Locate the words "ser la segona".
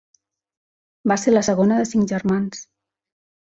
1.25-1.79